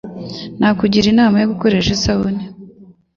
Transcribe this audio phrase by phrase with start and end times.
[0.59, 2.43] nakugira inama yo gukoresha isabune